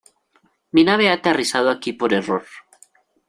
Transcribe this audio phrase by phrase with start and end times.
[0.73, 2.43] Mi nave ha aterrizado aquí por error.